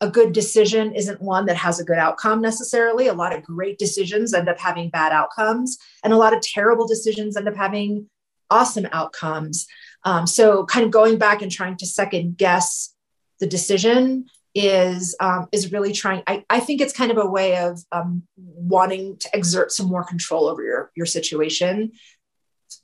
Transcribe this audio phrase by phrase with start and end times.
[0.00, 3.08] a good decision isn't one that has a good outcome necessarily.
[3.08, 6.86] A lot of great decisions end up having bad outcomes, and a lot of terrible
[6.86, 8.08] decisions end up having
[8.50, 9.66] awesome outcomes.
[10.04, 12.94] Um, so, kind of going back and trying to second guess
[13.40, 16.22] the decision is um, is really trying.
[16.26, 20.04] I, I think it's kind of a way of um, wanting to exert some more
[20.04, 21.92] control over your your situation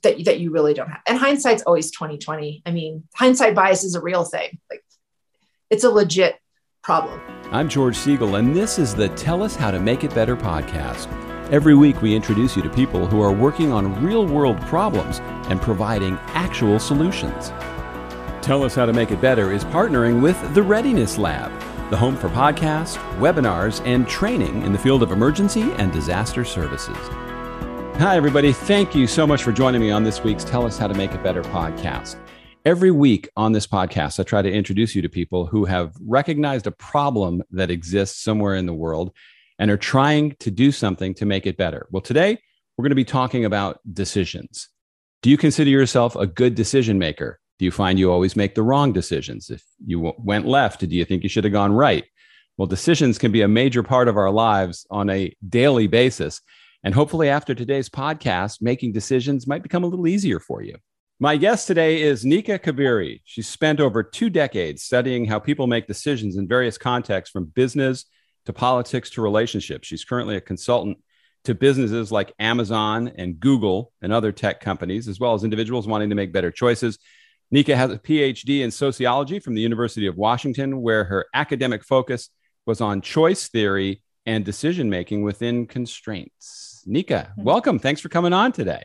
[0.03, 1.01] that that you really don't have.
[1.07, 2.61] And hindsight's always twenty twenty.
[2.65, 4.59] I mean, hindsight bias is a real thing.
[4.69, 4.83] Like,
[5.71, 6.35] it's a legit
[6.87, 7.19] problem.
[7.51, 11.11] I'm George Siegal, and this is the Tell Us How to Make It Better podcast.
[11.51, 15.19] Every week, we introduce you to people who are working on real world problems
[15.49, 17.49] and providing actual solutions.
[18.41, 21.51] Tell Us How to Make It Better is partnering with the Readiness Lab,
[21.89, 26.95] the home for podcasts, webinars, and training in the field of emergency and disaster services.
[27.99, 28.53] Hi, everybody.
[28.53, 31.11] Thank you so much for joining me on this week's Tell Us How to Make
[31.11, 32.15] It Better podcast.
[32.67, 36.67] Every week on this podcast, I try to introduce you to people who have recognized
[36.67, 39.13] a problem that exists somewhere in the world
[39.57, 41.87] and are trying to do something to make it better.
[41.91, 42.37] Well, today
[42.75, 44.67] we're going to be talking about decisions.
[45.21, 47.39] Do you consider yourself a good decision maker?
[47.57, 49.49] Do you find you always make the wrong decisions?
[49.49, 52.03] If you went left, do you think you should have gone right?
[52.57, 56.41] Well, decisions can be a major part of our lives on a daily basis.
[56.83, 60.75] And hopefully, after today's podcast, making decisions might become a little easier for you.
[61.19, 63.21] My guest today is Nika Kabiri.
[63.25, 68.05] She's spent over two decades studying how people make decisions in various contexts, from business
[68.45, 69.87] to politics to relationships.
[69.87, 70.99] She's currently a consultant
[71.45, 76.09] to businesses like Amazon and Google and other tech companies, as well as individuals wanting
[76.09, 76.99] to make better choices.
[77.49, 82.29] Nika has a PhD in sociology from the University of Washington, where her academic focus
[82.67, 86.83] was on choice theory and decision making within constraints.
[86.85, 87.43] Nika, mm-hmm.
[87.43, 87.79] welcome.
[87.79, 88.83] Thanks for coming on today.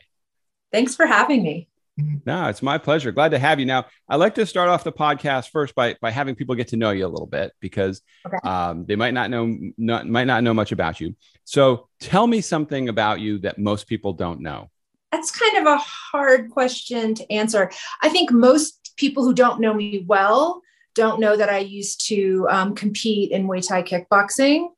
[0.73, 1.69] Thanks for having me.
[2.25, 3.11] No, it's my pleasure.
[3.11, 3.67] Glad to have you.
[3.67, 6.77] Now, I like to start off the podcast first by by having people get to
[6.77, 8.39] know you a little bit because okay.
[8.45, 11.17] um, they might not know not, might not know much about you.
[11.45, 14.71] So, tell me something about you that most people don't know.
[15.11, 17.71] That's kind of a hard question to answer.
[18.03, 20.63] I think most people who don't know me well
[20.95, 24.69] don't know that I used to um, compete in Muay Thai kickboxing.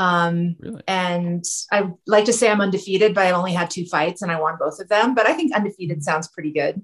[0.00, 0.82] Um, really?
[0.88, 4.40] And I like to say I'm undefeated, but I only had two fights and I
[4.40, 5.14] won both of them.
[5.14, 6.02] But I think undefeated mm-hmm.
[6.02, 6.80] sounds pretty good.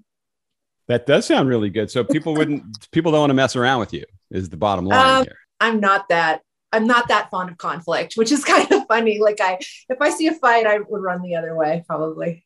[0.88, 1.91] That does sound really good.
[1.91, 4.04] So people wouldn't, people don't want to mess around with you.
[4.31, 5.37] Is the bottom line um, here?
[5.60, 6.43] I'm not that.
[6.72, 9.19] I'm not that fond of conflict, which is kind of funny.
[9.19, 12.44] Like I, if I see a fight, I would run the other way probably.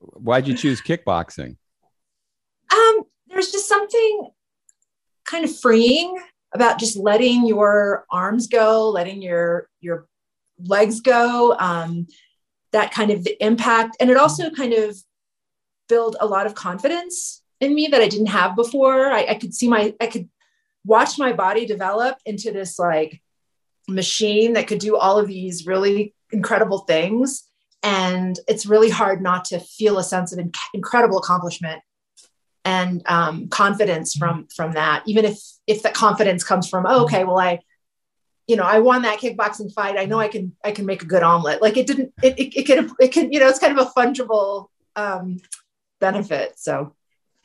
[0.00, 1.56] Why'd you choose kickboxing?
[2.70, 4.30] Um, there's just something
[5.24, 6.14] kind of freeing
[6.52, 10.06] about just letting your arms go, letting your your
[10.58, 11.56] legs go.
[11.58, 12.06] Um,
[12.72, 14.96] that kind of impact, and it also kind of
[15.88, 19.10] build a lot of confidence in me that I didn't have before.
[19.10, 20.28] I, I could see my, I could
[20.84, 23.20] watch my body develop into this like
[23.88, 27.44] machine that could do all of these really incredible things.
[27.82, 31.80] And it's really hard not to feel a sense of inc- incredible accomplishment
[32.68, 35.02] and um, confidence from from that.
[35.06, 37.60] Even if if that confidence comes from oh, okay well i
[38.46, 39.96] you know i won that kickboxing fight.
[39.98, 41.62] I know i can i can make a good omelet.
[41.62, 43.90] Like it didn't it it, it can it can you know it's kind of a
[43.90, 45.38] fungible um,
[46.00, 46.94] benefit so.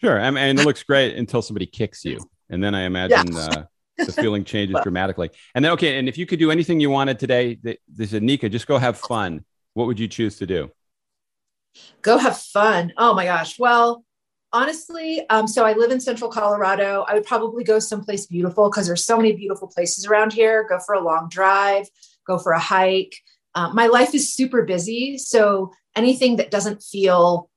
[0.01, 0.19] Sure.
[0.19, 2.19] I mean, it looks great until somebody kicks you.
[2.49, 3.39] And then i imagine yeah.
[3.39, 3.63] uh,
[3.97, 5.29] the feeling changes well, dramatically.
[5.55, 8.49] And then okay and if you could do anything you wanted today this is nika
[8.49, 9.45] just go have fun.
[9.73, 10.69] What would you choose to do?
[12.01, 12.91] Go have fun.
[12.97, 13.57] Oh my gosh.
[13.57, 14.03] Well
[14.53, 17.03] honestly, um, so I live in central Colorado.
[17.07, 20.65] I would probably go someplace beautiful because there's so many beautiful places around here.
[20.69, 21.87] Go for a long drive,
[22.25, 23.15] go for a hike.
[23.55, 25.17] Um, my life is super busy.
[25.17, 27.49] So anything that doesn't feel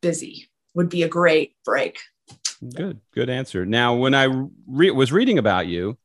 [0.00, 1.98] busy would be a great break.
[2.74, 3.66] Good, good answer.
[3.66, 4.28] Now, when I
[4.66, 5.98] re- was reading about you,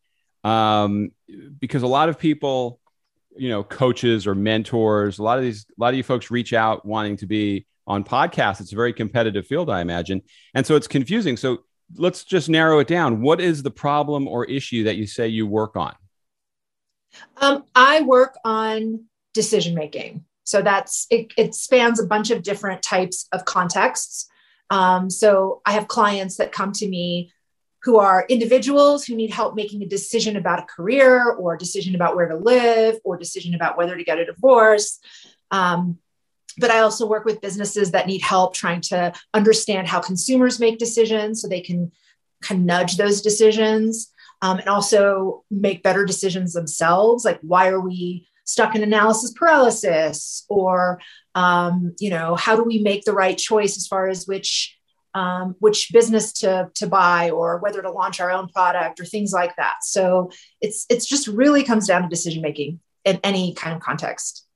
[0.43, 1.11] um,
[1.59, 2.79] because a lot of people,
[3.35, 6.53] you know, coaches or mentors, a lot of these, a lot of you folks reach
[6.53, 8.61] out wanting to be on podcasts.
[8.61, 10.21] It's a very competitive field, I imagine.
[10.53, 11.37] And so it's confusing.
[11.37, 11.59] So
[11.95, 13.21] let's just narrow it down.
[13.21, 15.95] What is the problem or issue that you say you work on?
[17.37, 20.25] Um, I work on decision making.
[20.43, 24.29] So that's it, it, spans a bunch of different types of contexts.
[24.69, 27.31] Um, so I have clients that come to me
[27.83, 31.95] who are individuals who need help making a decision about a career or a decision
[31.95, 34.99] about where to live or decision about whether to get a divorce.
[35.51, 35.99] Um,
[36.57, 40.79] but I also work with businesses that need help trying to understand how consumers make
[40.79, 41.91] decisions so they can
[42.41, 44.11] kind of nudge those decisions
[44.41, 47.25] um, and also make better decisions themselves.
[47.25, 50.45] Like, why are we stuck in analysis paralysis?
[50.49, 51.01] Or,
[51.35, 54.77] um, you know, how do we make the right choice as far as which
[55.13, 59.31] um, which business to to buy or whether to launch our own product or things
[59.33, 60.29] like that so
[60.61, 64.46] it's it's just really comes down to decision making in any kind of context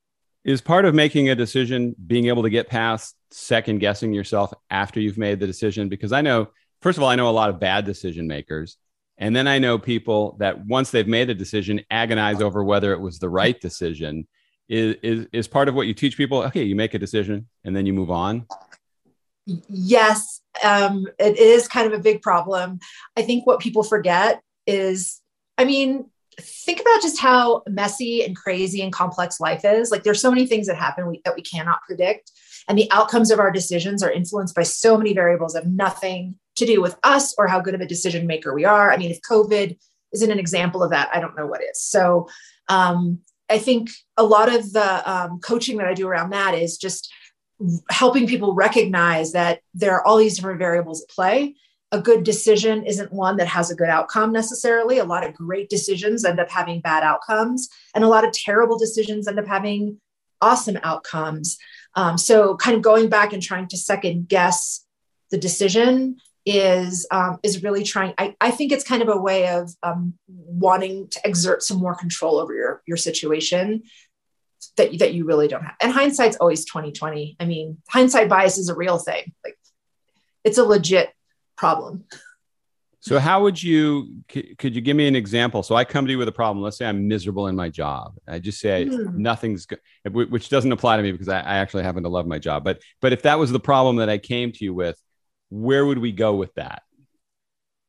[0.44, 5.00] is part of making a decision being able to get past second guessing yourself after
[5.00, 6.48] you've made the decision because i know
[6.82, 8.78] first of all i know a lot of bad decision makers.
[9.18, 13.00] And then i know people that once they've made a decision agonize over whether it
[13.00, 14.28] was the right decision.
[14.70, 17.76] Is, is, is part of what you teach people okay you make a decision and
[17.76, 18.48] then you move on?
[19.46, 22.80] Yes um, it is kind of a big problem.
[23.16, 25.22] I think what people forget is
[25.58, 26.06] i mean
[26.42, 30.46] think about just how messy and crazy and complex life is like there's so many
[30.46, 32.32] things that happen we, that we cannot predict
[32.68, 36.36] and the outcomes of our decisions are influenced by so many variables that have nothing
[36.56, 39.12] to do with us or how good of a decision maker we are i mean
[39.12, 39.78] if covid
[40.14, 42.28] isn't an example of that i don't know what is so
[42.68, 46.78] um, i think a lot of the um, coaching that i do around that is
[46.78, 47.12] just
[47.90, 51.56] helping people recognize that there are all these different variables at play.
[51.92, 55.00] A good decision isn't one that has a good outcome necessarily.
[55.00, 58.78] A lot of great decisions end up having bad outcomes, and a lot of terrible
[58.78, 60.00] decisions end up having
[60.42, 61.58] awesome outcomes.
[61.96, 64.86] Um, so, kind of going back and trying to second guess
[65.32, 68.14] the decision is um, is really trying.
[68.18, 71.96] I, I think it's kind of a way of um, wanting to exert some more
[71.96, 73.84] control over your your situation
[74.78, 75.76] that that you really don't have.
[75.82, 77.36] And hindsight's always 2020.
[77.40, 79.34] I mean, hindsight bias is a real thing.
[79.44, 79.58] Like
[80.44, 81.10] it's a legit
[81.62, 82.04] problem.
[83.02, 85.64] So how would you could you give me an example?
[85.64, 86.64] So I come to you with a problem.
[86.64, 88.14] Let's say I'm miserable in my job.
[88.28, 89.16] I just say mm.
[89.16, 89.80] nothing's good,
[90.12, 92.64] which doesn't apply to me because I, I actually happen to love my job.
[92.64, 95.00] But but if that was the problem that I came to you with,
[95.50, 96.84] where would we go with that?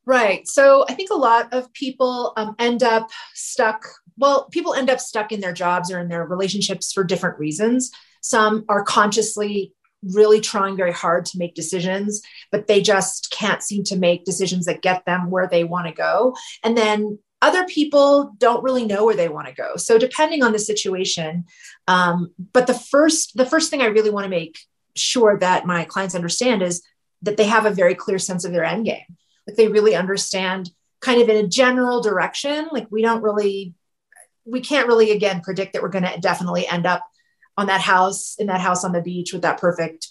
[0.07, 0.49] Right.
[0.49, 3.87] So I think a lot of people um, end up stuck
[4.19, 7.91] well, people end up stuck in their jobs or in their relationships for different reasons.
[8.23, 9.73] Some are consciously
[10.03, 14.67] really trying very hard to make decisions, but they just can't seem to make decisions
[14.67, 16.37] that get them where they want to go.
[16.63, 19.77] And then other people don't really know where they want to go.
[19.77, 21.45] So depending on the situation,
[21.89, 24.59] um, but the first the first thing I really want to make
[24.95, 26.83] sure that my clients understand is
[27.23, 29.17] that they have a very clear sense of their end game.
[29.47, 30.71] Like they really understand
[31.01, 32.69] kind of in a general direction.
[32.71, 33.75] Like we don't really
[34.45, 37.03] we can't really again predict that we're going to definitely end up
[37.63, 40.09] on that house in that house on the beach with that perfect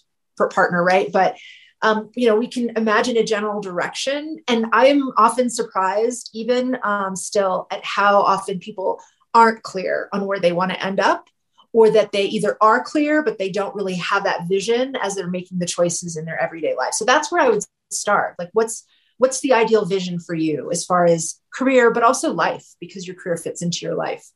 [0.52, 1.38] partner right but
[1.84, 7.16] um, you know we can imagine a general direction and i'm often surprised even um,
[7.16, 9.00] still at how often people
[9.34, 11.28] aren't clear on where they want to end up
[11.74, 15.30] or that they either are clear but they don't really have that vision as they're
[15.30, 18.86] making the choices in their everyday life so that's where i would start like what's
[19.22, 23.16] what's the ideal vision for you as far as career, but also life, because your
[23.16, 24.28] career fits into your life.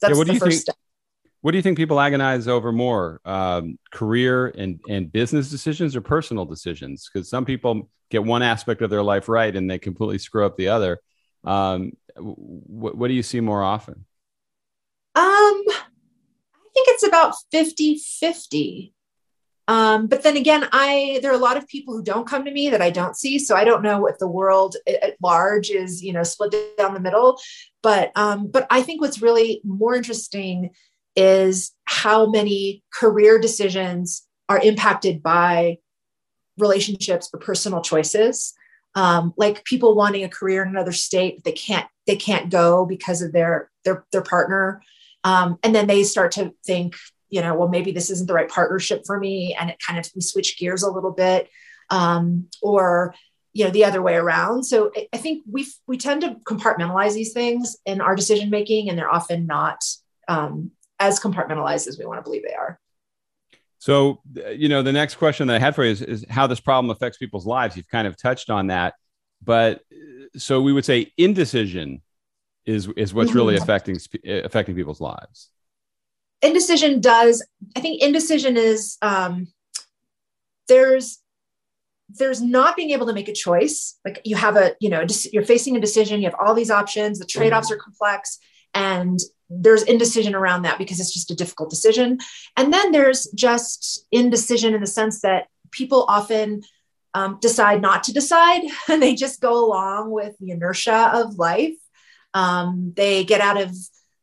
[0.00, 0.76] That's yeah, what do you think, step.
[1.46, 6.00] What do you think people agonize over more, um, career and, and business decisions or
[6.00, 7.08] personal decisions?
[7.08, 10.56] Because some people get one aspect of their life right and they completely screw up
[10.56, 10.98] the other.
[11.44, 13.94] Um, what, what do you see more often?
[15.14, 18.92] Um, I think it's about 50 50.
[19.68, 22.50] Um, but then again, I there are a lot of people who don't come to
[22.50, 26.02] me that I don't see, so I don't know if the world at large is
[26.02, 27.38] you know split down the middle.
[27.84, 30.70] But um, but I think what's really more interesting
[31.16, 35.78] is how many career decisions are impacted by
[36.58, 38.54] relationships or personal choices.
[38.94, 43.20] Um, like people wanting a career in another state, they can't they can't go because
[43.22, 44.82] of their their their partner,
[45.24, 46.94] um, and then they start to think
[47.28, 49.56] you know, well, maybe this isn't the right partnership for me.
[49.58, 51.48] And it kind of, we switch gears a little bit.
[51.90, 53.14] Um, or,
[53.52, 54.64] you know, the other way around.
[54.64, 58.98] So I think we we tend to compartmentalize these things in our decision making, and
[58.98, 59.82] they're often not
[60.28, 62.78] um, as compartmentalized as we want to believe they are.
[63.78, 64.20] So,
[64.54, 66.90] you know, the next question that I had for you is, is how this problem
[66.90, 67.76] affects people's lives.
[67.76, 68.94] You've kind of touched on that,
[69.42, 69.82] but
[70.36, 72.02] so we would say indecision
[72.64, 73.62] is is what's really mm-hmm.
[73.62, 75.50] affecting affecting people's lives
[76.42, 77.44] indecision does
[77.76, 79.46] i think indecision is um,
[80.68, 81.18] there's
[82.08, 85.44] there's not being able to make a choice like you have a you know you're
[85.44, 88.38] facing a decision you have all these options the trade-offs are complex
[88.74, 92.18] and there's indecision around that because it's just a difficult decision
[92.56, 96.62] and then there's just indecision in the sense that people often
[97.14, 101.76] um, decide not to decide and they just go along with the inertia of life
[102.34, 103.74] um, they get out of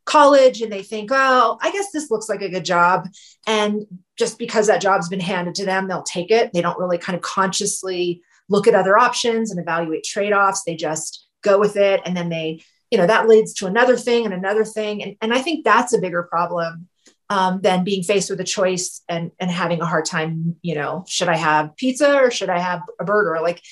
[0.06, 3.08] college and they think, oh, I guess this looks like a good job.
[3.48, 3.86] And
[4.18, 6.51] just because that job's been handed to them, they'll take it.
[6.53, 10.63] They don't really kind of consciously look at other options and evaluate trade offs.
[10.63, 12.01] They just go with it.
[12.06, 12.62] And then they,
[12.94, 15.02] you know, that leads to another thing and another thing.
[15.02, 16.88] And, and I think that's a bigger problem
[17.32, 21.04] um, than being faced with a choice and and having a hard time you know
[21.08, 23.42] should i have pizza or should i have a burger?
[23.42, 23.64] Like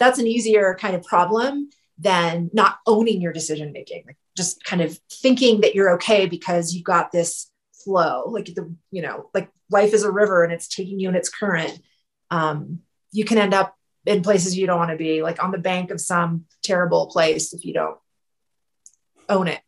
[0.00, 4.98] that's an easier kind of problem than not owning your decision making just kind of
[5.08, 7.48] thinking that you're okay because you've got this
[7.84, 8.24] flow.
[8.26, 11.28] Like the you know like life is a river and it's taking you in its
[11.28, 11.80] current.
[12.32, 12.80] Um,
[13.12, 15.92] you can end up in places you don't want to be like on the bank
[15.92, 17.98] of some terrible place if you don't
[19.28, 19.60] own it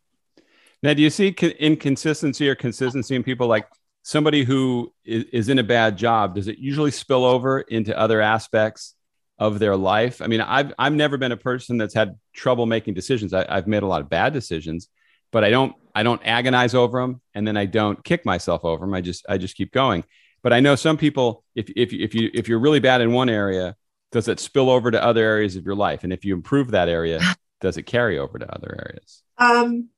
[0.83, 3.67] now do you see inconsistency or consistency in people like
[4.03, 8.95] somebody who is, in a bad job does it usually spill over into other aspects
[9.39, 10.21] of their life.
[10.21, 13.33] I mean, I've I've never been a person that's had trouble making decisions.
[13.33, 14.89] I, have made a lot of bad decisions,
[15.31, 18.85] but I don't I don't agonize over them, and then I don't kick myself over
[18.85, 18.93] them.
[18.93, 20.03] I just I just keep going.
[20.41, 23.29] But I know some people, if if if you if you're really bad in one
[23.29, 23.75] area,
[24.11, 26.03] does it spill over to other areas of your life?
[26.03, 27.19] And if you improve that area,
[27.61, 29.23] does it carry over to other areas?
[29.37, 29.89] Um,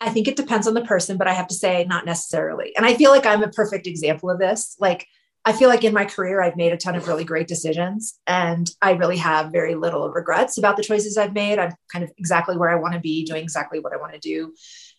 [0.00, 2.74] I think it depends on the person, but I have to say not necessarily.
[2.76, 4.76] And I feel like I'm a perfect example of this.
[4.78, 5.06] Like
[5.44, 8.68] I feel like in my career, I've made a ton of really great decisions and
[8.82, 11.58] I really have very little regrets about the choices I've made.
[11.58, 14.20] I'm kind of exactly where I want to be, doing exactly what I want to
[14.20, 14.54] do.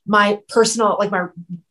[0.05, 1.27] My personal, like my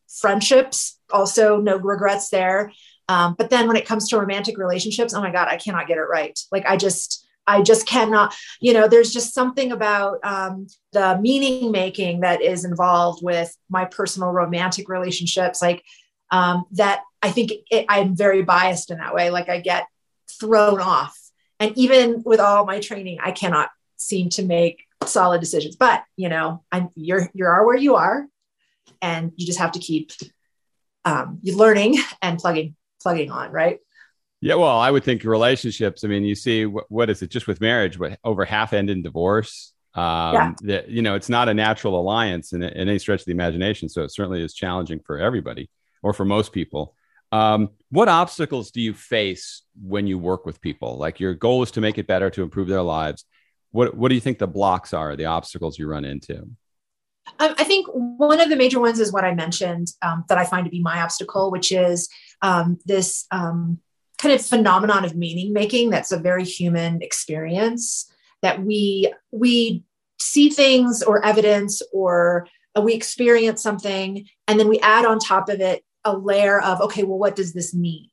[0.07, 2.71] friendships, also no regrets there.
[3.09, 5.97] Um, but then when it comes to romantic relationships, oh my God, I cannot get
[5.97, 6.39] it right.
[6.51, 11.71] Like I just, I just cannot, you know, there's just something about um, the meaning
[11.71, 15.61] making that is involved with my personal romantic relationships.
[15.61, 15.83] Like
[16.31, 19.29] um, that I think it, I'm very biased in that way.
[19.29, 19.87] Like I get
[20.39, 21.17] thrown off.
[21.59, 25.75] And even with all my training, I cannot seem to make solid decisions.
[25.75, 28.27] But you know, I'm you're you are where you are,
[29.01, 30.11] and you just have to keep
[31.05, 33.79] um, learning and plugging plugging on, right?
[34.41, 36.03] Yeah, well, I would think relationships.
[36.03, 37.29] I mean, you see, what, what is it?
[37.29, 39.73] Just with marriage, what over half end in divorce.
[39.95, 40.53] Um, yeah.
[40.61, 43.89] that you know, it's not a natural alliance in, in any stretch of the imagination.
[43.89, 45.69] So it certainly is challenging for everybody
[46.03, 46.95] or for most people.
[47.31, 50.97] Um, what obstacles do you face when you work with people?
[50.97, 53.25] Like your goal is to make it better, to improve their lives.
[53.71, 56.47] What What do you think the blocks are, the obstacles you run into?
[57.37, 60.65] I think one of the major ones is what I mentioned um, that I find
[60.65, 62.09] to be my obstacle, which is
[62.41, 63.79] um, this um,
[64.19, 65.89] kind of phenomenon of meaning making.
[65.89, 68.11] That's a very human experience
[68.41, 69.83] that we we
[70.19, 72.47] see things or evidence or
[72.77, 76.81] uh, we experience something and then we add on top of it a layer of,
[76.81, 78.09] okay, well, what does this mean?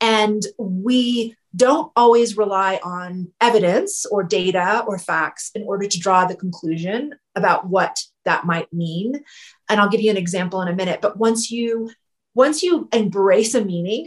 [0.00, 6.24] And we don't always rely on evidence or data or facts in order to draw
[6.24, 9.22] the conclusion about what that might mean.
[9.68, 11.00] And I'll give you an example in a minute.
[11.00, 11.90] But once you
[12.34, 14.06] once you embrace a meaning,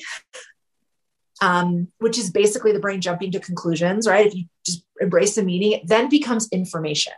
[1.44, 4.28] um, which is basically the brain jumping to conclusions, right?
[4.28, 7.12] If you just embrace the meaning, it then becomes information.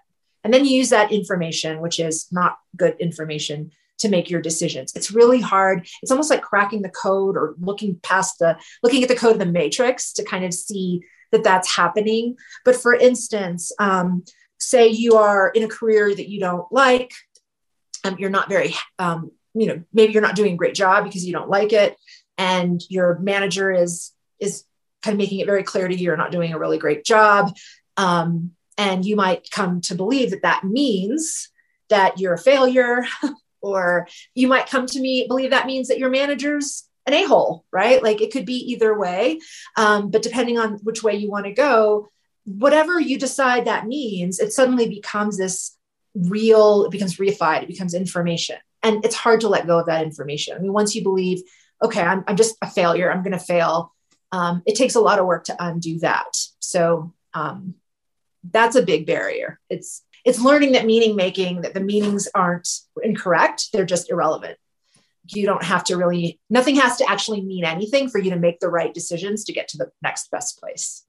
[0.43, 4.93] And then you use that information, which is not good information, to make your decisions.
[4.95, 5.87] It's really hard.
[6.01, 9.39] It's almost like cracking the code or looking past the looking at the code of
[9.39, 11.01] the matrix to kind of see
[11.31, 12.35] that that's happening.
[12.65, 14.25] But for instance, um,
[14.59, 17.11] say you are in a career that you don't like,
[18.03, 21.25] um, you're not very, um, you know, maybe you're not doing a great job because
[21.25, 21.95] you don't like it,
[22.37, 24.63] and your manager is is
[25.03, 27.55] kind of making it very clear to you you're not doing a really great job.
[27.97, 31.49] Um, and you might come to believe that that means
[31.89, 33.05] that you're a failure
[33.61, 38.01] or you might come to me believe that means that your manager's an a-hole right?
[38.01, 39.39] Like it could be either way.
[39.77, 42.09] Um, but depending on which way you want to go
[42.45, 45.75] whatever you decide that means it suddenly becomes this
[46.13, 48.57] real it becomes reified it becomes information.
[48.83, 50.55] And it's hard to let go of that information.
[50.55, 51.41] I mean once you believe
[51.83, 53.93] okay i'm, I'm just a failure i'm going to fail
[54.35, 56.35] um, it takes a lot of work to undo that.
[56.59, 57.75] So um,
[58.51, 59.61] that's a big barrier.
[59.69, 62.67] It's it's learning that meaning making that the meanings aren't
[63.01, 64.57] incorrect they're just irrelevant.
[65.27, 68.59] You don't have to really nothing has to actually mean anything for you to make
[68.59, 71.05] the right decisions to get to the next best place.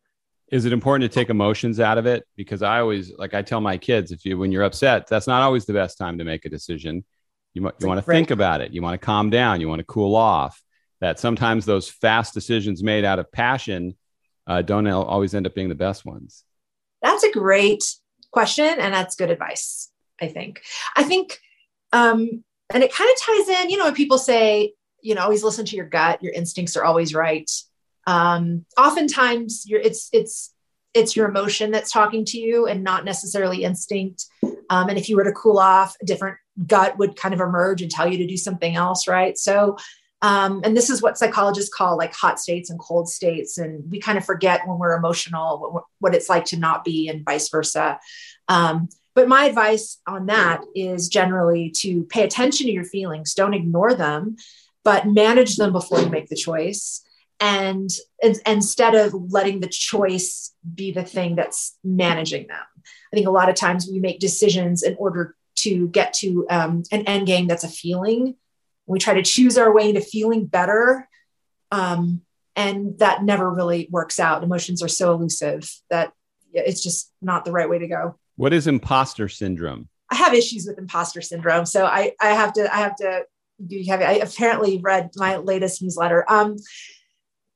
[0.53, 2.25] Is it important to take emotions out of it?
[2.37, 5.43] Because i always like i tell my kids if you when you're upset that's not
[5.43, 7.05] always the best time to make a decision.
[7.55, 8.73] You, you want to think about it.
[8.73, 9.63] You want to calm down.
[9.63, 10.63] You want to cool off
[11.01, 13.97] that sometimes those fast decisions made out of passion
[14.47, 16.45] uh, don't always end up being the best ones.
[17.03, 17.85] That's a great
[18.37, 20.63] question and that's good advice i think.
[20.95, 21.39] I think
[21.93, 24.73] um and it kind of ties in you know when people say
[25.03, 27.51] you know always listen to your gut your instincts are always right.
[28.07, 30.53] Um oftentimes you're it's it's
[30.95, 34.25] it's your emotion that's talking to you and not necessarily instinct.
[34.71, 37.83] Um, and if you were to cool off a different gut would kind of emerge
[37.83, 39.37] and tell you to do something else right?
[39.37, 39.77] So
[40.23, 43.59] um, and this is what psychologists call like hot states and cold states.
[43.59, 47.09] And we kind of forget when we're emotional what, what it's like to not be,
[47.09, 47.99] and vice versa.
[48.49, 53.55] Um, but my advice on that is generally to pay attention to your feelings, don't
[53.55, 54.37] ignore them,
[54.85, 57.03] but manage them before you make the choice
[57.41, 57.91] and,
[58.23, 62.65] and instead of letting the choice be the thing that's managing them
[63.13, 66.83] i think a lot of times we make decisions in order to get to um,
[66.93, 68.37] an end game that's a feeling
[68.87, 71.09] we try to choose our way into feeling better
[71.71, 72.23] um,
[72.55, 74.43] and that never really works out.
[74.43, 76.13] Emotions are so elusive that
[76.53, 78.19] it's just not the right way to go.
[78.37, 79.89] What is imposter syndrome?
[80.11, 83.25] I have issues with imposter syndrome so i i have to i have to
[83.67, 86.25] do you have i apparently read my latest newsletter.
[86.29, 86.57] Um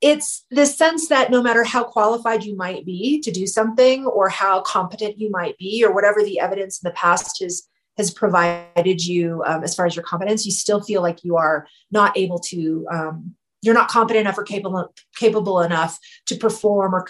[0.00, 4.30] it's this sense that no matter how qualified you might be to do something or
[4.30, 9.04] how competent you might be or whatever the evidence in the past has has provided
[9.04, 12.38] you um, as far as your competence you still feel like you are not able
[12.38, 17.06] to um, you're not competent enough or capable capable enough to perform or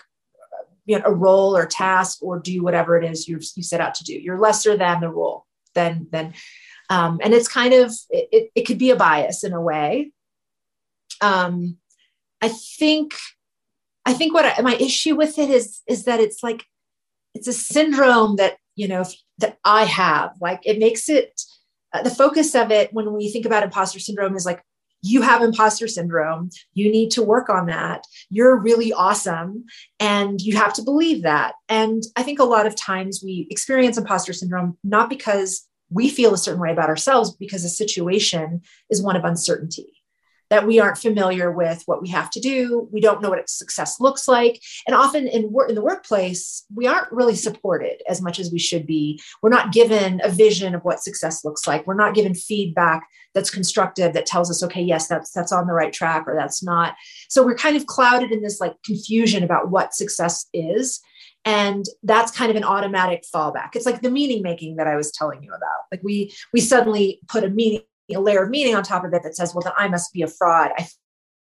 [0.86, 3.94] you know, a role or task or do whatever it is you you set out
[3.94, 4.12] to do.
[4.12, 6.34] You're lesser than the role than than
[6.88, 10.10] um, and it's kind of it, it could be a bias in a way.
[11.20, 11.76] Um,
[12.40, 13.14] I think
[14.04, 16.64] I think what I, my issue with it is is that it's like
[17.34, 19.04] it's a syndrome that you know
[19.38, 20.32] that I have.
[20.40, 21.40] Like it makes it
[21.92, 24.62] uh, the focus of it when we think about imposter syndrome is like
[25.02, 26.50] you have imposter syndrome.
[26.74, 28.04] You need to work on that.
[28.30, 29.64] You're really awesome.
[29.98, 31.54] And you have to believe that.
[31.68, 36.34] And I think a lot of times we experience imposter syndrome not because we feel
[36.34, 38.60] a certain way about ourselves, because the situation
[38.90, 39.99] is one of uncertainty
[40.50, 42.88] that we aren't familiar with what we have to do.
[42.92, 44.60] We don't know what success looks like.
[44.86, 48.84] And often in, in the workplace, we aren't really supported as much as we should
[48.84, 49.20] be.
[49.42, 51.86] We're not given a vision of what success looks like.
[51.86, 55.72] We're not given feedback that's constructive that tells us, okay, yes, that's that's on the
[55.72, 56.94] right track or that's not.
[57.28, 61.00] So we're kind of clouded in this like confusion about what success is.
[61.44, 63.70] And that's kind of an automatic fallback.
[63.74, 65.86] It's like the meaning making that I was telling you about.
[65.90, 67.82] Like we we suddenly put a meaning
[68.14, 70.22] a layer of meaning on top of it that says, well, then I must be
[70.22, 70.70] a fraud.
[70.76, 70.98] I feel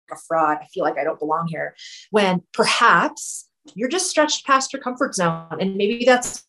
[0.09, 0.59] like a fraud.
[0.61, 1.75] I feel like I don't belong here.
[2.11, 5.57] When perhaps you're just stretched past your comfort zone.
[5.61, 6.45] And maybe that's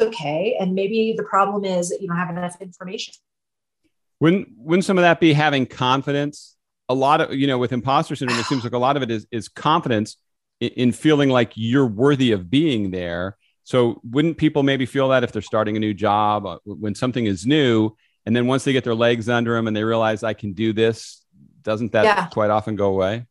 [0.00, 0.56] okay.
[0.58, 3.14] And maybe the problem is that you don't have enough information.
[4.20, 6.56] Wouldn't, wouldn't some of that be having confidence?
[6.88, 9.10] A lot of, you know, with imposter syndrome, it seems like a lot of it
[9.10, 10.16] is, is confidence
[10.60, 13.36] in, in feeling like you're worthy of being there.
[13.64, 17.24] So wouldn't people maybe feel that if they're starting a new job, uh, when something
[17.24, 17.96] is new,
[18.26, 20.72] and then once they get their legs under them and they realize I can do
[20.72, 21.24] this,
[21.62, 22.26] doesn't that yeah.
[22.26, 23.26] quite often go away?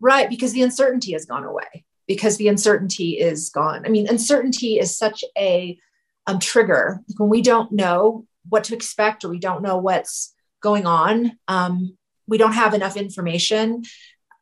[0.00, 1.84] Right, because the uncertainty has gone away.
[2.08, 3.86] Because the uncertainty is gone.
[3.86, 5.78] I mean, uncertainty is such a
[6.26, 10.86] um, trigger when we don't know what to expect or we don't know what's going
[10.86, 11.38] on.
[11.46, 13.84] Um, we don't have enough information.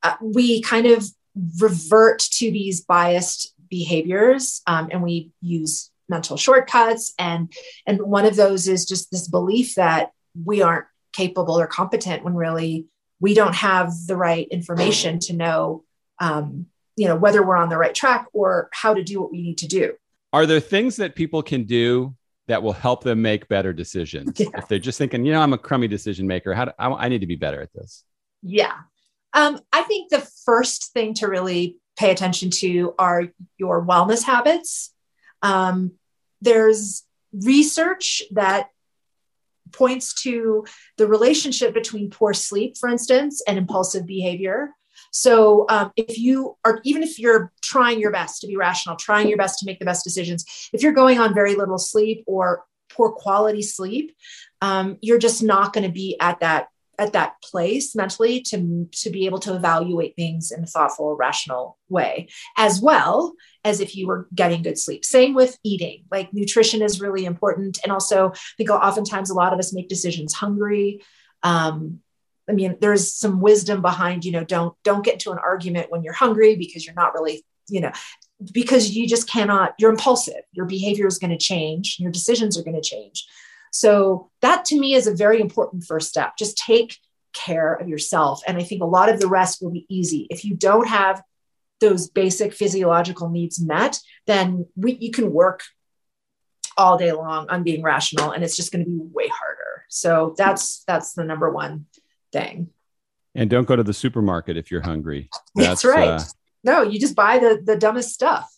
[0.03, 1.05] Uh, we kind of
[1.61, 7.15] revert to these biased behaviors um, and we use mental shortcuts.
[7.19, 7.51] And
[7.87, 10.11] and one of those is just this belief that
[10.45, 12.87] we aren't capable or competent when really
[13.21, 15.85] we don't have the right information to know
[16.21, 19.41] um, you know whether we're on the right track or how to do what we
[19.41, 19.95] need to do.
[20.33, 22.15] Are there things that people can do
[22.47, 24.39] that will help them make better decisions?
[24.39, 24.49] Yeah.
[24.57, 26.53] if they're just thinking you know i'm a crummy decision maker.
[26.53, 28.05] How do, I, I need to be better at this.
[28.43, 28.75] Yeah.
[29.33, 33.25] Um, i think the first thing to really pay attention to are
[33.59, 34.95] your wellness habits.
[35.43, 35.93] Um,
[36.41, 38.69] there's research that
[39.73, 40.65] points to
[40.97, 44.71] the relationship between poor sleep, for instance, and impulsive behavior.
[45.13, 49.29] So, um, if you are, even if you're trying your best to be rational, trying
[49.29, 52.65] your best to make the best decisions, if you're going on very little sleep or
[52.91, 54.15] poor quality sleep,
[54.61, 56.69] um, you're just not going to be at that
[57.01, 61.79] at that place mentally to, to be able to evaluate things in a thoughtful, rational
[61.89, 63.35] way, as well
[63.65, 65.05] as if you were getting good sleep.
[65.05, 67.81] Same with eating, like nutrition is really important.
[67.83, 71.01] And also, I think oftentimes a lot of us make decisions hungry.
[71.43, 72.01] Um,
[72.49, 76.03] I mean, there's some wisdom behind, you know, don't don't get into an argument when
[76.03, 77.93] you're hungry because you're not really, you know,
[78.53, 80.43] because you just cannot, you're impulsive.
[80.53, 83.27] Your behavior is going to change, your decisions are going to change.
[83.71, 86.37] So that to me is a very important first step.
[86.39, 86.99] Just take
[87.33, 88.43] care of yourself.
[88.47, 90.27] And I think a lot of the rest will be easy.
[90.31, 91.23] If you don't have
[91.81, 95.63] those basic physiological needs met, then we, you can work
[96.77, 99.85] all day long on being rational and it's just going to be way harder.
[99.89, 101.87] So that's that's the number one
[102.33, 102.69] thing.
[103.35, 105.29] And don't go to the supermarket if you're hungry.
[105.55, 106.09] That's, that's right.
[106.09, 106.25] Uh,
[106.65, 108.49] no, you just buy the the dumbest stuff.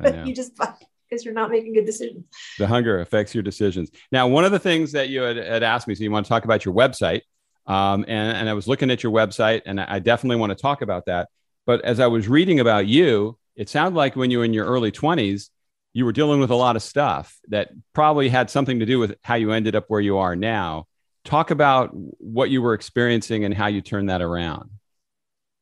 [0.24, 0.74] you just buy
[1.10, 2.24] because you're not making good decisions.
[2.58, 3.90] The hunger affects your decisions.
[4.12, 6.28] Now, one of the things that you had, had asked me, so you want to
[6.30, 7.22] talk about your website.
[7.66, 10.82] Um, and, and I was looking at your website, and I definitely want to talk
[10.82, 11.28] about that.
[11.66, 14.66] But as I was reading about you, it sounded like when you were in your
[14.66, 15.50] early 20s,
[15.92, 19.16] you were dealing with a lot of stuff that probably had something to do with
[19.22, 20.86] how you ended up where you are now.
[21.24, 24.70] talk about what you were experiencing and how you turned that around.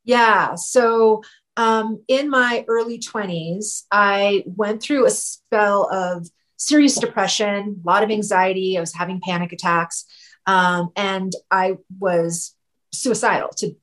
[0.05, 0.55] Yeah.
[0.55, 1.23] So
[1.59, 8.05] um, in my early 20s, I went through a spell of serious depression, a lot
[8.05, 8.79] of anxiety.
[8.79, 10.05] I was having panic attacks.
[10.47, 12.55] Um, and I was
[12.93, 13.75] suicidal to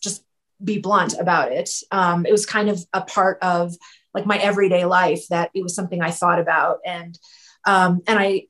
[0.00, 0.24] just
[0.62, 1.70] be blunt about it.
[1.90, 3.74] Um, it was kind of a part of
[4.14, 6.78] like my everyday life that it was something I thought about.
[6.86, 7.18] And,
[7.66, 8.44] um, and I,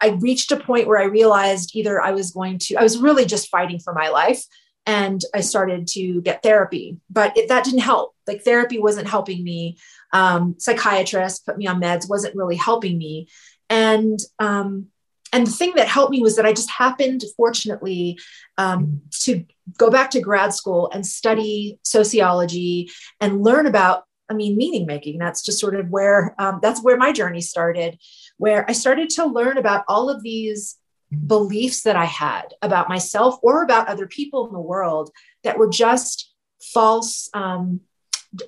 [0.00, 3.24] I reached a point where I realized either I was going to, I was really
[3.24, 4.44] just fighting for my life.
[4.88, 8.14] And I started to get therapy, but it, that didn't help.
[8.26, 9.76] Like therapy wasn't helping me.
[10.14, 13.28] Um, psychiatrist put me on meds, wasn't really helping me.
[13.68, 14.86] And um,
[15.30, 18.18] and the thing that helped me was that I just happened, fortunately,
[18.56, 19.44] um, to
[19.76, 25.18] go back to grad school and study sociology and learn about, I mean, meaning making.
[25.18, 27.98] That's just sort of where um, that's where my journey started,
[28.38, 30.78] where I started to learn about all of these
[31.26, 35.10] beliefs that I had about myself or about other people in the world
[35.42, 37.80] that were just false, um,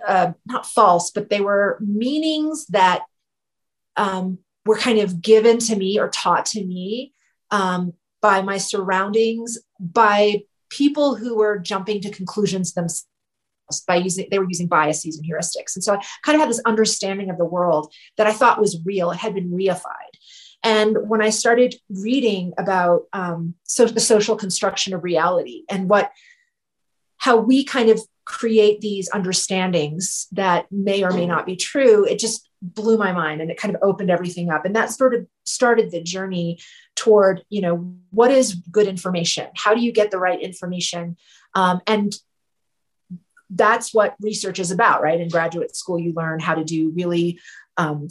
[0.06, 3.02] uh, not false, but they were meanings that
[3.96, 7.12] um, were kind of given to me or taught to me
[7.50, 13.06] um, by my surroundings, by people who were jumping to conclusions themselves
[13.86, 15.76] by using they were using biases and heuristics.
[15.76, 18.80] And so i kind of had this understanding of the world that i thought was
[18.84, 19.12] real.
[19.12, 20.09] It had been reified
[20.62, 26.10] and when i started reading about um, so the social construction of reality and what
[27.16, 32.18] how we kind of create these understandings that may or may not be true it
[32.18, 34.64] just blew my mind and it kind of opened everything up.
[34.64, 36.58] And that sort of started the journey
[36.94, 39.48] toward you know what is good information?
[39.56, 41.16] How do you get the right information?
[41.54, 42.14] Um, and
[43.48, 45.20] that's what research is about right?
[45.20, 47.40] In graduate school you learn how to do really
[47.76, 48.08] um,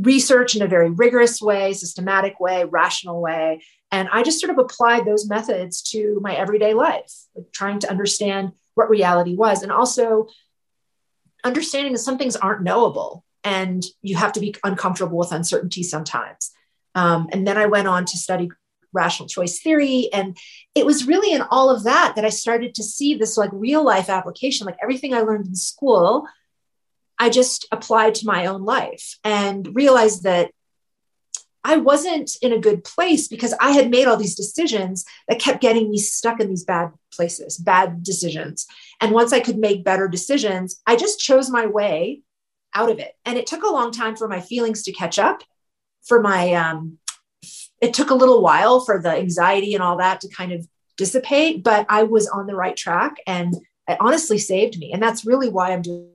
[0.00, 4.58] research in a very rigorous way systematic way rational way and i just sort of
[4.58, 7.12] applied those methods to my everyday life
[7.52, 10.26] trying to understand what reality was and also
[11.44, 16.50] understanding that some things aren't knowable and you have to be uncomfortable with uncertainty sometimes.
[16.96, 18.50] Um, and then I went on to study
[18.92, 20.08] rational choice theory.
[20.12, 20.36] And
[20.74, 23.84] it was really in all of that that I started to see this like real
[23.84, 26.26] life application, like everything I learned in school,
[27.18, 30.50] I just applied to my own life and realized that
[31.64, 35.60] I wasn't in a good place because I had made all these decisions that kept
[35.60, 38.66] getting me stuck in these bad places, bad decisions.
[39.00, 42.20] And once I could make better decisions, I just chose my way
[42.72, 43.14] out of it.
[43.24, 45.42] And it took a long time for my feelings to catch up,
[46.04, 46.98] for my, um,
[47.80, 51.64] it took a little while for the anxiety and all that to kind of dissipate,
[51.64, 53.54] but I was on the right track and
[53.88, 54.92] it honestly saved me.
[54.92, 56.10] And that's really why I'm doing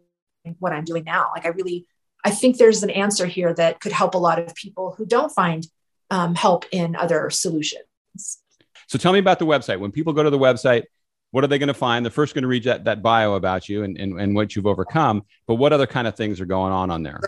[0.60, 1.30] what I'm doing now.
[1.36, 1.88] Like, I really,
[2.24, 5.32] I think there's an answer here that could help a lot of people who don't
[5.32, 5.66] find
[6.10, 7.84] um, help in other solutions.
[8.88, 9.80] So tell me about the website.
[9.80, 10.84] When people go to the website,
[11.32, 12.06] what are they going to find?
[12.06, 14.68] They're first going to read that, that bio about you and, and, and what you've
[14.68, 17.22] overcome, but what other kind of things are going on on there?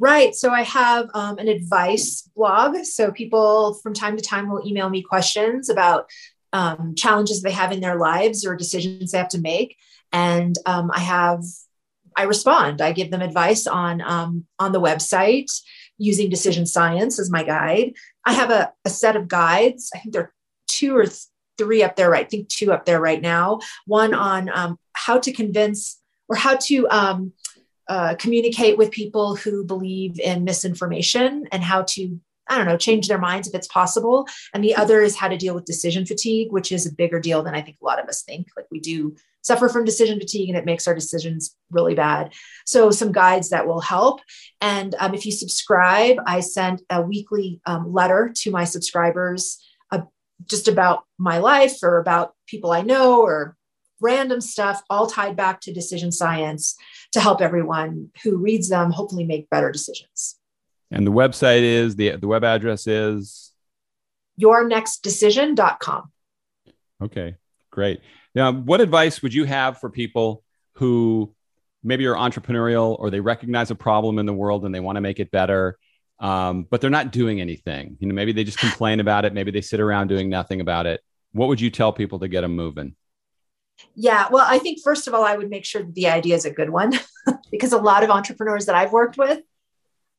[0.00, 0.34] Right.
[0.34, 2.84] So I have um, an advice blog.
[2.84, 6.08] So people from time to time will email me questions about
[6.52, 9.76] um, challenges they have in their lives or decisions they have to make.
[10.12, 11.44] And um, I have,
[12.18, 12.80] I respond.
[12.80, 15.50] I give them advice on um, on the website
[15.98, 17.94] using decision science as my guide.
[18.24, 19.90] I have a, a set of guides.
[19.94, 20.32] I think there are
[20.66, 21.26] two or th-
[21.56, 22.26] three up there, right?
[22.26, 23.60] I think two up there right now.
[23.86, 27.32] One on um, how to convince or how to um,
[27.88, 33.08] uh, communicate with people who believe in misinformation and how to I don't know, change
[33.08, 34.26] their minds if it's possible.
[34.54, 37.42] And the other is how to deal with decision fatigue, which is a bigger deal
[37.42, 38.48] than I think a lot of us think.
[38.56, 39.14] Like we do
[39.48, 42.32] suffer from decision fatigue and it makes our decisions really bad.
[42.64, 44.20] So, some guides that will help.
[44.60, 49.58] And um, if you subscribe, I send a weekly um, letter to my subscribers
[50.46, 53.56] just about my life or about people I know or
[54.00, 56.76] random stuff, all tied back to decision science
[57.12, 60.36] to help everyone who reads them hopefully make better decisions.
[60.90, 63.52] And the website is the the web address is
[64.40, 66.12] yournextdecision.com.
[67.02, 67.36] Okay,
[67.70, 68.00] great.
[68.38, 70.42] Now, what advice would you have for people
[70.74, 71.34] who
[71.82, 75.00] maybe are entrepreneurial or they recognize a problem in the world and they want to
[75.00, 75.78] make it better
[76.20, 77.96] um, but they're not doing anything.
[78.00, 79.32] You know, maybe they just complain about it.
[79.32, 81.00] Maybe they sit around doing nothing about it.
[81.32, 82.96] What would you tell people to get them moving?
[83.94, 86.50] Yeah, well, I think first of all, I would make sure the idea is a
[86.50, 86.92] good one
[87.50, 89.40] because a lot of entrepreneurs that I've worked with,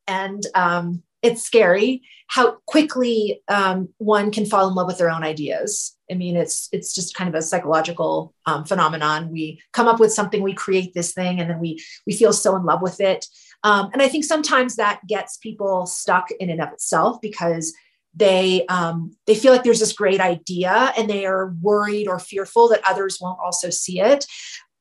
[0.07, 5.23] and um, it's scary how quickly um, one can fall in love with their own
[5.23, 5.95] ideas.
[6.11, 9.31] I mean, it's it's just kind of a psychological um, phenomenon.
[9.31, 12.55] We come up with something, we create this thing, and then we we feel so
[12.55, 13.25] in love with it.
[13.63, 17.73] Um, and I think sometimes that gets people stuck in and of itself because
[18.15, 22.69] they um, they feel like there's this great idea and they are worried or fearful
[22.69, 24.25] that others won't also see it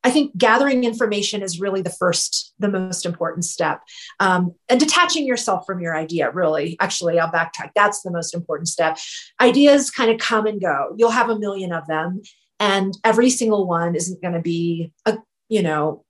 [0.04, 3.82] I think gathering information is really the first, the most important step.
[4.20, 6.76] Um, and detaching yourself from your idea, really.
[6.80, 7.70] Actually, I'll backtrack.
[7.74, 8.98] That's the most important step.
[9.40, 10.94] Ideas kind of come and go.
[10.96, 12.22] You'll have a million of them,
[12.60, 16.04] and every single one isn't going to be a, you know,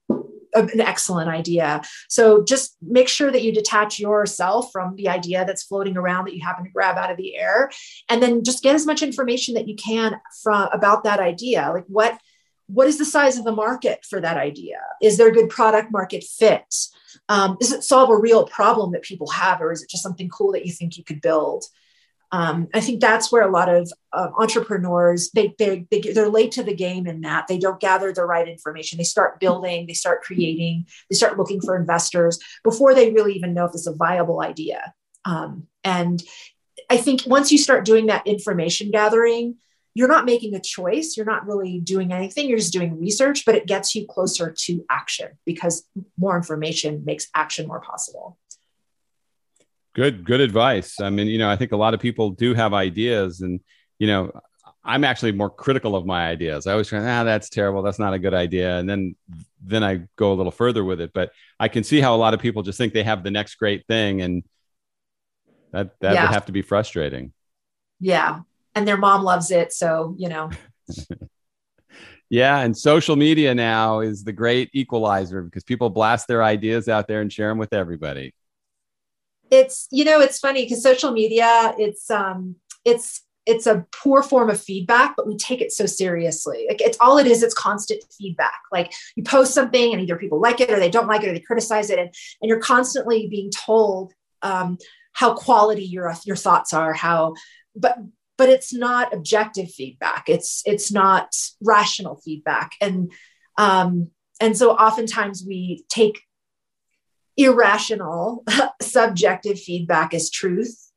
[0.54, 1.82] an excellent idea.
[2.08, 6.34] So just make sure that you detach yourself from the idea that's floating around that
[6.34, 7.70] you happen to grab out of the air,
[8.08, 11.70] and then just get as much information that you can from about that idea.
[11.72, 12.18] Like what
[12.68, 14.78] what is the size of the market for that idea?
[15.02, 16.74] Is there a good product market fit?
[17.28, 20.28] Um, does it solve a real problem that people have, or is it just something
[20.28, 21.64] cool that you think you could build?
[22.30, 26.52] Um, I think that's where a lot of uh, entrepreneurs they, they they they're late
[26.52, 28.98] to the game in that they don't gather the right information.
[28.98, 33.54] They start building, they start creating, they start looking for investors before they really even
[33.54, 34.92] know if it's a viable idea.
[35.24, 36.22] Um, and
[36.90, 39.56] I think once you start doing that information gathering,
[39.98, 41.16] you're not making a choice.
[41.16, 42.48] You're not really doing anything.
[42.48, 47.26] You're just doing research, but it gets you closer to action because more information makes
[47.34, 48.38] action more possible.
[49.96, 51.00] Good, good advice.
[51.00, 53.58] I mean, you know, I think a lot of people do have ideas, and
[53.98, 54.40] you know,
[54.84, 56.68] I'm actually more critical of my ideas.
[56.68, 57.82] I always try, ah, that's terrible.
[57.82, 58.78] That's not a good idea.
[58.78, 59.16] And then,
[59.60, 61.10] then I go a little further with it.
[61.12, 63.56] But I can see how a lot of people just think they have the next
[63.56, 64.44] great thing, and
[65.72, 66.22] that that yeah.
[66.22, 67.32] would have to be frustrating.
[67.98, 68.42] Yeah,
[68.78, 69.72] and their mom loves it.
[69.72, 70.50] So, you know.
[72.30, 72.60] yeah.
[72.60, 77.20] And social media now is the great equalizer because people blast their ideas out there
[77.20, 78.34] and share them with everybody.
[79.50, 84.50] It's, you know, it's funny because social media, it's, um, it's, it's a poor form
[84.50, 86.66] of feedback, but we take it so seriously.
[86.68, 88.60] Like it's all it is, it's constant feedback.
[88.70, 91.32] Like you post something and either people like it or they don't like it or
[91.32, 91.98] they criticize it.
[91.98, 94.12] And, and you're constantly being told
[94.42, 94.76] um,
[95.12, 97.34] how quality your, your thoughts are, how,
[97.74, 97.96] but
[98.38, 100.28] but it's not objective feedback.
[100.28, 102.72] It's it's not rational feedback.
[102.80, 103.12] And
[103.58, 106.20] um, and so oftentimes we take
[107.36, 108.44] irrational
[108.80, 110.90] subjective feedback as truth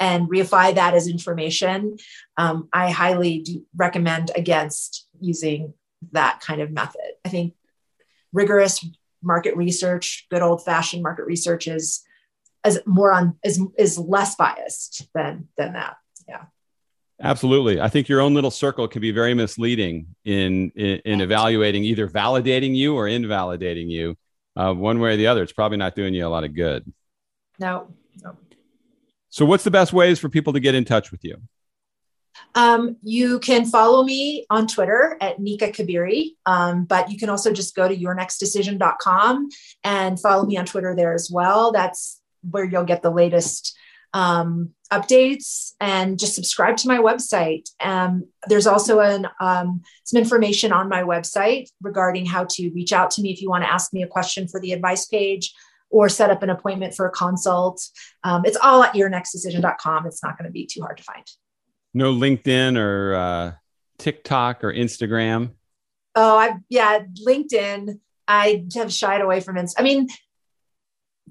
[0.00, 1.96] and reify that as information.
[2.36, 3.44] Um, i highly
[3.76, 5.74] recommend against using
[6.10, 7.12] that kind of method.
[7.24, 7.54] I think
[8.32, 8.84] rigorous
[9.22, 12.02] market research good old fashioned market research is
[12.64, 15.96] as more on is is less biased than than that.
[16.28, 16.46] Yeah
[17.22, 17.80] Absolutely.
[17.80, 22.08] I think your own little circle can be very misleading in, in, in evaluating either
[22.08, 24.16] validating you or invalidating you.
[24.56, 26.92] Uh, one way or the other, it's probably not doing you a lot of good.
[27.58, 27.88] No,
[28.22, 28.36] no.
[29.30, 31.36] So, what's the best ways for people to get in touch with you?
[32.54, 37.52] Um, you can follow me on Twitter at Nika Kabiri, um, but you can also
[37.52, 39.48] just go to yournextdecision.com
[39.84, 41.72] and follow me on Twitter there as well.
[41.72, 43.76] That's where you'll get the latest
[44.12, 47.68] um, updates and just subscribe to my website.
[47.80, 53.10] Um, there's also an, um, some information on my website regarding how to reach out
[53.12, 55.52] to me if you want to ask me a question for the advice page
[55.88, 57.82] or set up an appointment for a consult.
[58.24, 60.06] Um, it's all at yournextdecision.com.
[60.06, 61.24] It's not going to be too hard to find.
[61.94, 63.52] No LinkedIn or uh,
[63.98, 65.52] TikTok or Instagram.
[66.14, 67.98] Oh, I yeah, LinkedIn.
[68.28, 69.70] I have shied away from it.
[69.76, 70.08] I mean,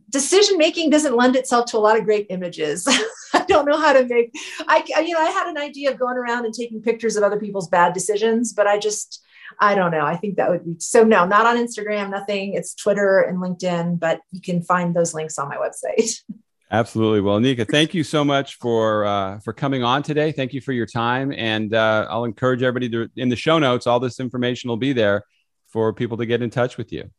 [0.10, 2.88] decision making doesn't lend itself to a lot of great images.
[3.34, 4.32] I don't know how to make.
[4.68, 7.40] I you know I had an idea of going around and taking pictures of other
[7.40, 9.24] people's bad decisions, but I just
[9.60, 10.06] I don't know.
[10.06, 11.04] I think that would be so.
[11.04, 12.10] No, not on Instagram.
[12.10, 12.54] Nothing.
[12.54, 16.22] It's Twitter and LinkedIn, but you can find those links on my website.
[16.74, 17.20] Absolutely.
[17.20, 20.32] Well, Nika, thank you so much for uh, for coming on today.
[20.32, 23.88] Thank you for your time, and uh, I'll encourage everybody to in the show notes.
[23.88, 25.26] All this information will be there
[25.68, 27.12] for people to get in touch with you.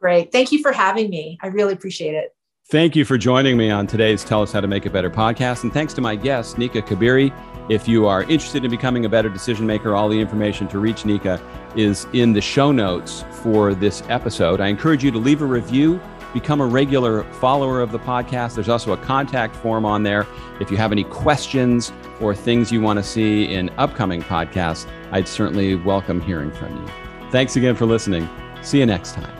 [0.00, 0.30] Great.
[0.30, 1.38] Thank you for having me.
[1.42, 2.34] I really appreciate it.
[2.70, 5.62] Thank you for joining me on today's Tell Us How to Make It Better podcast.
[5.62, 7.32] And thanks to my guest, Nika Kabiri.
[7.70, 11.06] If you are interested in becoming a better decision maker, all the information to reach
[11.06, 11.40] Nika
[11.76, 14.60] is in the show notes for this episode.
[14.60, 15.98] I encourage you to leave a review,
[16.34, 18.54] become a regular follower of the podcast.
[18.54, 20.26] There's also a contact form on there.
[20.60, 25.26] If you have any questions or things you want to see in upcoming podcasts, I'd
[25.26, 26.92] certainly welcome hearing from you.
[27.30, 28.28] Thanks again for listening.
[28.60, 29.37] See you next time.